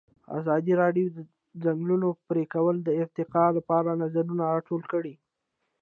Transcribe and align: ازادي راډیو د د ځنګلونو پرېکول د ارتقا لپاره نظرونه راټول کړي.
ازادي 0.37 0.73
راډیو 0.81 1.07
د 1.11 1.17
د 1.17 1.19
ځنګلونو 1.63 2.07
پرېکول 2.29 2.75
د 2.83 2.89
ارتقا 3.01 3.45
لپاره 3.57 3.97
نظرونه 4.01 4.43
راټول 4.53 4.81
کړي. 4.91 5.13